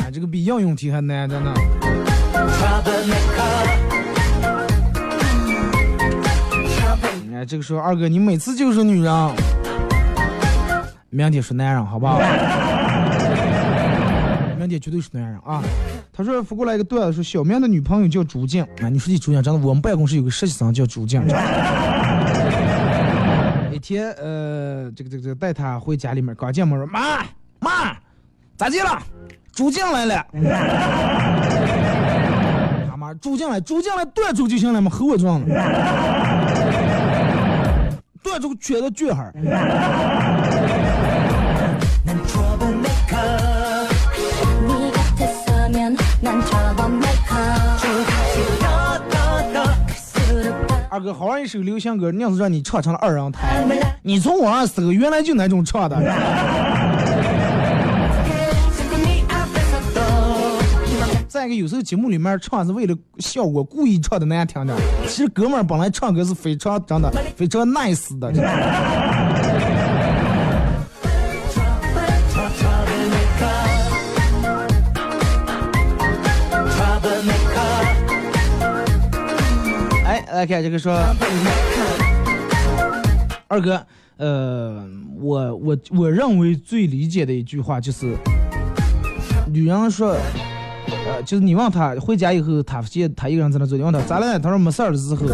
[0.00, 1.54] 啊，这个比应用题还难着呢。
[7.36, 9.30] 哎，这个时候二哥，你每次就是女人，
[11.10, 12.18] 明天是男人，好不好？
[14.56, 15.62] 明天绝对是男人啊！
[16.14, 21.22] 他说发过来一个段子，说小明的女朋友叫朱静啊，你说起朱静，真的，我们办公室有个实习生叫朱静。
[23.70, 27.18] 一天，呃，这个这个这个带他回家里面，刚进门说妈
[27.60, 27.94] 妈
[28.56, 28.98] 咋地了？
[29.52, 30.26] 朱静来了。
[32.88, 35.46] 他妈朱静来，朱静来断住就行了嘛，和我撞了。
[38.26, 39.22] 这种觉得巨好，
[50.90, 51.40] 二哥好玩。
[51.42, 53.64] 一首流行歌，那样子让你唱成了二人台，
[54.02, 55.96] 你从网上搜，原来就那种唱的。
[61.46, 64.76] 再一个，有时候节目里面唱是为了效果故意唱的难听点，
[65.06, 68.32] 其实哥们儿本来唱歌是非常真的非常 nice 的。
[80.04, 81.00] 哎，来看这个说，
[83.46, 83.86] 二哥，
[84.16, 84.84] 呃，
[85.20, 88.16] 我我我认为最理解的一句话就是，
[89.46, 90.16] 女人说，
[90.88, 94.38] 呃，就是你问他回家以后，他发现他一个人在那做，你问他咋了？
[94.38, 95.26] 他说没事儿的时候，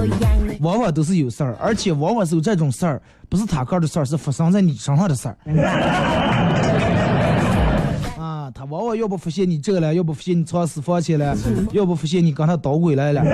[0.61, 5.37] 往往都是有事儿，而且往往是有这种事儿，不是他个儿的事儿，是发生在你身上的事儿。
[8.19, 11.37] 啊，他往往要不发现你这了，要不发现你藏私房钱了，
[11.73, 13.23] 要不发现你跟他捣鬼来了。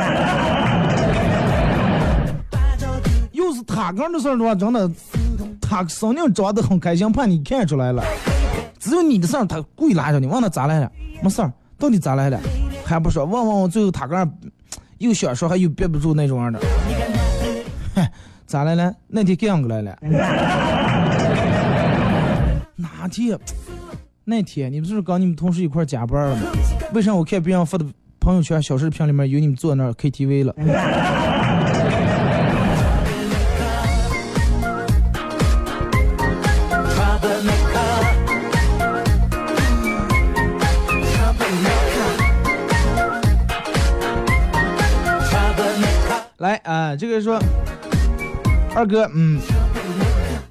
[3.32, 4.90] 又是他个人的事儿的话，真的，
[5.60, 8.02] 他肯定装得很开心，怕你看出来了。
[8.80, 10.90] 只有你的事儿，他故意拉着你，问他咋来了，
[11.22, 12.38] 没事儿，到底咋来了，
[12.84, 14.28] 还不说，问问我，最后他个
[14.98, 16.58] 又想说，还又憋不住那种样的。
[17.94, 18.10] 嗨，
[18.46, 18.92] 咋来了？
[19.06, 19.96] 那天干过来了。
[22.74, 23.38] 哪天？
[24.24, 26.42] 那天你不是跟你们同事一块加班了吗？
[26.92, 27.86] 为啥我看别人发的
[28.18, 30.54] 朋友圈小视频里面有你们坐那 KTV 了？
[46.96, 47.38] 这个说
[48.74, 49.40] 二哥，嗯，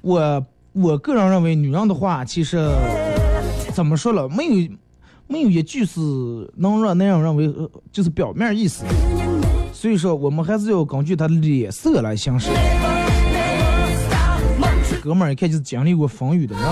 [0.00, 2.70] 我我个人认为，女人的话其实
[3.72, 4.70] 怎么说了，没有
[5.26, 6.00] 没有一句是
[6.56, 7.52] 能让男人认为
[7.92, 8.84] 就是表面意思，
[9.72, 12.50] 所以说我们还是要根据他的脸色来行事。
[15.02, 16.64] 哥们儿一看就是经历过风雨的人，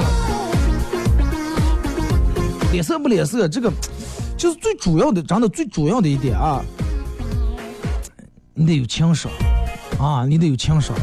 [2.73, 3.71] 脸色不脸色，这个
[4.37, 6.63] 就是最主要的，真的最主要的一点啊，
[8.53, 9.31] 你得有情商。
[9.99, 10.95] 啊，你得有情商。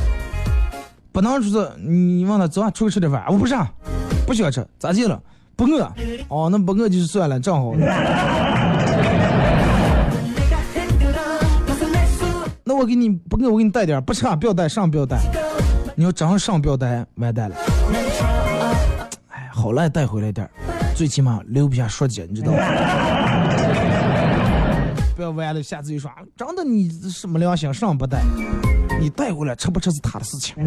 [1.11, 3.67] 不能说是你问他走啊，出去吃点饭，我不上，
[4.25, 5.21] 不想吃，咋地了？
[5.55, 5.87] 不饿，
[6.27, 7.73] 哦，那不饿就算了，正好。
[12.65, 15.19] 那我给你不饿，我给你带点，不吃啊，不要带，上不要带。
[15.95, 17.55] 你要真上不要带，完蛋了。
[19.27, 20.49] 哎，好赖带回来点，
[20.95, 22.57] 最起码留不下说姐，你知道吗？
[25.15, 28.23] 不要完了，下次又说啊真的你什么良心上不带，
[29.03, 30.55] 你带回来吃不吃是他的事情。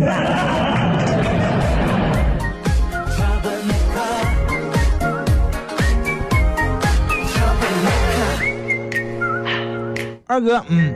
[10.26, 10.94] 二哥，嗯，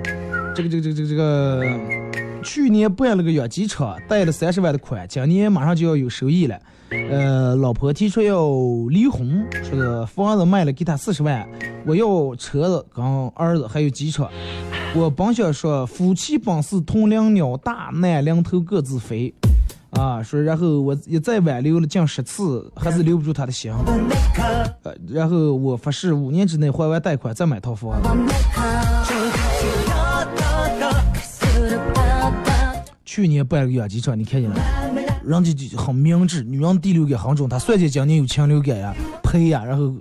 [0.55, 1.63] 这个这个这个这个这个，
[2.43, 6.59] 去年办了个养鸡场，贷了三十万的款，今年马上就要有收益了。
[6.91, 8.49] 呃，老婆提出要
[8.89, 11.49] 离婚，说的房子卖了给他四十万，
[11.87, 14.29] 我要车子跟儿子还有鸡场。
[14.95, 19.33] 我本想说夫妻本是同林鸟，大难临头各自飞。
[19.91, 23.73] 啊，说然后我一再挽留了近十次，还是留不住他的心。
[24.83, 28.01] 呃，然后我发誓五年之内还完贷款再买套房。
[33.13, 34.57] 去年办个养鸡场，你看见了？
[35.25, 39.93] 人家就很明智，女人第六感很重，他算计今年有禽流感呀、赔呀，然后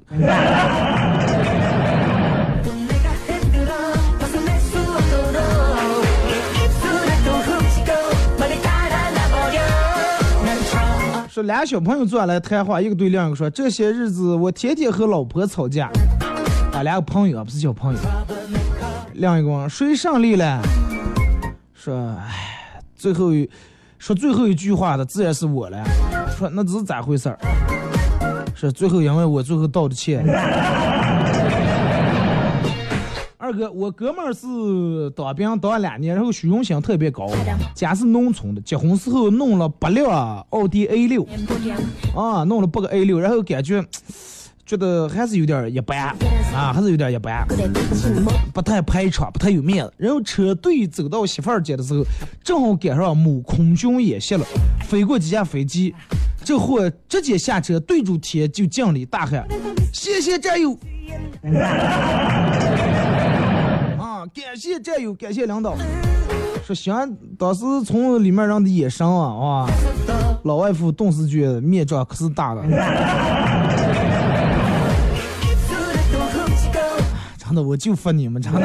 [11.32, 15.89] 说俩小朋友坐下来谈话，一个对另一个说：“这些日子我天天和老婆吵架。”
[16.74, 17.99] 啊，俩个朋友啊，不是小朋友。
[19.14, 20.62] 另一个问谁胜利了？
[21.74, 22.48] 说，唉，
[22.99, 23.49] 最后一
[23.97, 25.81] 说最后一句话的自然是我了。
[26.37, 27.39] 说那这是咋回事儿？
[28.53, 30.21] 是最后因为我最后道的歉。
[33.37, 37.27] 二哥，我哥们儿是当兵当了两年，然后虚荣心特别高，
[37.73, 41.25] 家是农村的，结婚时候弄了八辆奥迪 A 六，
[42.15, 43.83] 啊，弄了八个 A 六，然后感觉
[44.70, 46.15] 觉得还是有点一般
[46.53, 47.43] 啊，还是有点一般，
[48.53, 49.91] 不太排场，不太有面子。
[49.97, 52.03] 然后车队走到媳妇儿家的时候，
[52.43, 54.45] 正好赶上某空军演习了，
[54.88, 55.95] 飞过几架飞机，
[56.45, 59.43] 这货直接下车对住天就敬礼大喊
[59.91, 60.78] ：“谢谢战友！”
[63.97, 65.76] 啊，感谢战友，感谢领导。
[66.63, 69.67] 说行，当时从里面人的眼神啊，哇，
[70.43, 72.61] 老外夫顿时觉得面罩可是大的。
[77.51, 78.59] 那我就分你们家的。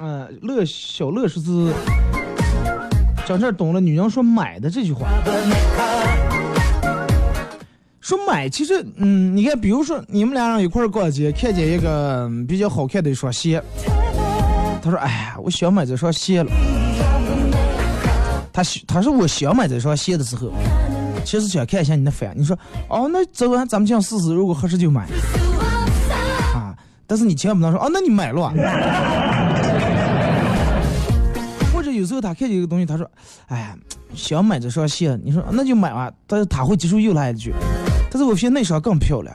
[0.00, 1.72] 嗯， 乐小乐说是。
[3.26, 5.08] 讲这懂了，女人说买的这句话。
[8.02, 13.62] 说买，其实嗯，你看，比如说你们俩一块逛街，看见一个比较好看的一双鞋。
[14.82, 16.50] 他说，哎呀，我想买这双鞋了。
[18.54, 20.52] 他他说我想买这双鞋的时候，
[21.24, 22.40] 其实想看一下你的反应。
[22.40, 22.56] 你说
[22.88, 25.02] ：“哦，那走啊，咱们这样试试，如果合适就买。”
[26.54, 26.72] 啊，
[27.04, 28.52] 但是你千万不能说：“哦，那你买了。
[31.74, 33.10] ”或者有时候他看见一个东西，他说
[33.50, 33.74] ：“哎呀，
[34.14, 37.52] 想买这双鞋。”你说：“那就买吧。”但是他会接受又来一句
[38.08, 39.34] ：“但是我发现那双更漂亮。”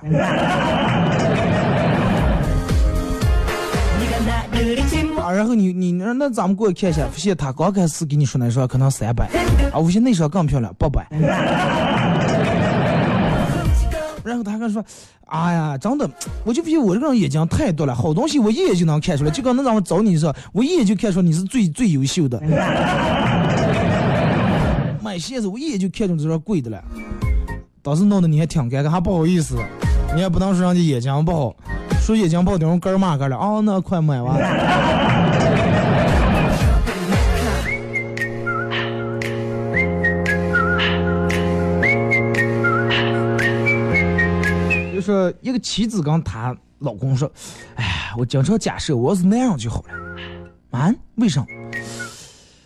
[5.39, 9.25] 然后你你那那咱们过去看一下，发现他刚开始给你说那双可能三百，
[9.71, 11.07] 啊，我发现那双更漂亮，八百。
[14.21, 14.83] 然后他还说，
[15.27, 16.09] 哎呀，真的，
[16.43, 22.37] 我就发现我这个人眼睛太多了，好东西我一眼就能看出来，就跟那让我找你的时候，我一眼就看出你是最最优秀的。
[25.01, 26.83] 买鞋子我一眼就看中这双贵的了，
[27.81, 29.55] 当时弄得你还挺尴尬，还不好意思，
[30.13, 31.55] 你也不能说人家眼睛不好，
[32.01, 34.37] 说眼睛不好等人干儿骂干了，啊，那快买完。
[45.09, 47.31] 说一个妻子跟她老公说
[47.75, 49.87] ：“哎呀，我经常假设我要是那样就好了。”
[50.71, 50.93] 啊？
[51.15, 51.45] 为什么？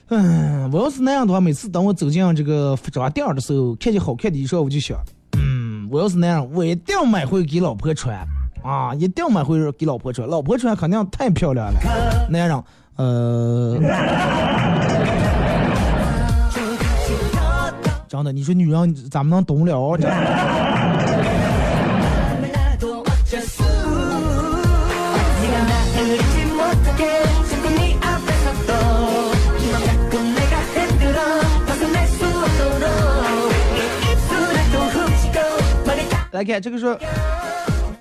[0.10, 4.98] 嗯，我要是那样的话，每次等我走进这个服装店的时候，看见好看的衣裳，我就想，
[5.38, 8.16] 嗯，我要是那样，我一定买回给老婆穿
[8.62, 11.80] 啊，一定买回给老婆穿，老婆穿肯定太漂亮了。
[12.30, 12.64] 男人，
[12.98, 13.80] 呃，
[18.08, 19.98] 真的，你说女人咱们能懂了哦？
[36.34, 36.98] 来看这个说，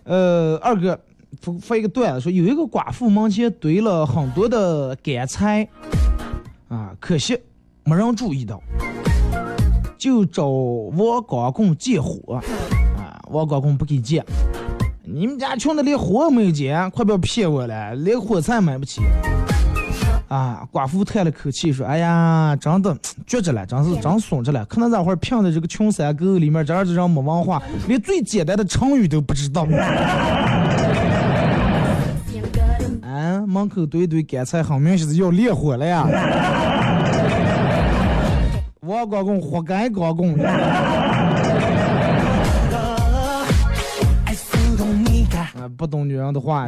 [0.04, 0.98] 呃，二哥
[1.42, 5.68] 发发一个段子说，有一个寡妇门前堆了很多的干柴，
[6.68, 7.38] 啊，可惜
[7.84, 8.58] 没人注意到，
[9.98, 12.36] 就找王光棍借火，
[12.96, 14.24] 啊，王光棍不给借，
[15.04, 19.02] 你们家穷的连火没有借，快不要骗我了，连火柴买不起。
[20.32, 24.64] 啊，寡妇叹了口气说：“哎呀，真的绝着了，真是真损着了。
[24.64, 29.66] 可能这会儿骗的这个穷山沟里面，这儿子人没文化，连最简单的成语都不知道。
[33.02, 36.06] 啊，门口堆一堆干菜，很明显是要烈火了呀！
[38.80, 40.34] 我光棍活该光棍。
[40.40, 41.36] 啊，
[45.76, 46.66] 不懂女人的话。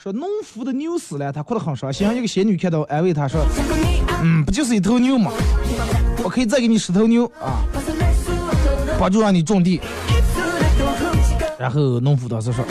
[0.00, 2.10] 说农夫的牛死了，他哭得很伤心。
[2.16, 3.46] 一个仙女看到，安慰他说
[4.22, 5.30] ：“嗯，不就是一头牛吗？
[6.24, 7.62] 我可以再给你十头牛啊，
[8.98, 9.80] 帮助让你种地。”
[11.56, 12.64] 然后农夫当时说：“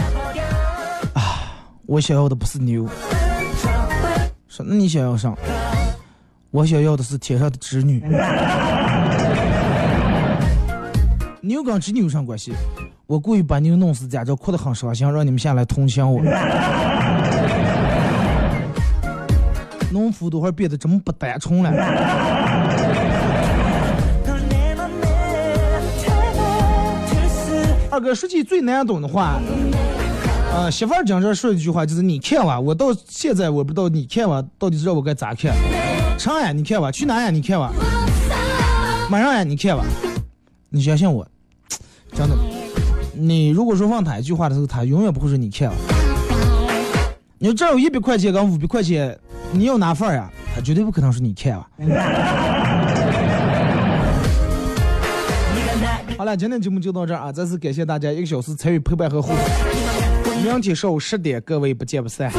[1.16, 1.56] 啊，
[1.86, 2.86] 我想要的不是牛。”
[4.50, 5.34] 说：“那你想要啥？”
[6.52, 8.04] 我想要的是天上的织女。
[11.52, 12.54] 牛跟织女有啥关系？
[13.06, 16.22] 我故意把牛弄死，家长哭得很伤心，让你们下来同情我。
[19.92, 21.70] 农夫都会变得这么不单纯了。
[27.90, 29.42] 二哥说起最难懂的话，
[30.54, 35.54] 呃，媳妇儿经常说一句话，就是你看吧，我到现在我不知道你看吧，到底知道我该咋看？
[36.18, 37.74] 长呀，你看吧；去哪呀，你看吧；
[39.10, 39.84] 马上呀，你看吧。
[40.74, 41.28] 你相信我，
[42.14, 42.36] 真的。
[43.14, 45.76] 你如果说问他一句话的时候，他永远不会说你欠了。
[47.38, 49.18] 你说这儿有一百块钱跟五百块钱，
[49.52, 50.30] 你要哪份儿呀？
[50.54, 51.68] 他绝对不可能说你欠了。
[56.18, 57.32] 好了，今天节目就到这儿啊！
[57.32, 59.38] 再次感谢大家一个小时参与陪伴和互动。
[60.44, 62.32] 明天上午十点，各位不见不散。